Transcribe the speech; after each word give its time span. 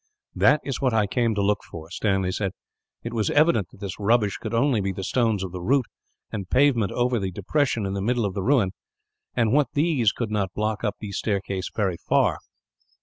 "That 0.33 0.61
is 0.63 0.81
what 0.81 0.95
I 0.95 1.05
came 1.05 1.35
to 1.35 1.43
look 1.43 1.59
for," 1.63 1.91
Stanley 1.91 2.31
said. 2.31 2.53
"It 3.03 3.13
was 3.13 3.29
evident 3.29 3.67
that 3.69 3.81
this 3.81 3.99
rubbish 3.99 4.37
could 4.39 4.51
only 4.51 4.81
be 4.81 4.91
the 4.91 5.03
stones 5.03 5.43
of 5.43 5.51
the 5.51 5.61
root, 5.61 5.85
and 6.31 6.49
pavement 6.49 6.91
over 6.91 7.19
the 7.19 7.29
depression 7.29 7.85
in 7.85 7.93
the 7.93 8.01
middle 8.01 8.25
of 8.25 8.33
the 8.33 8.41
ruin; 8.41 8.71
and 9.35 9.55
that 9.59 9.67
these 9.75 10.11
could 10.11 10.31
not 10.31 10.55
block 10.55 10.83
up 10.83 10.95
this 10.99 11.19
staircase 11.19 11.69
very 11.75 11.97
far. 11.97 12.39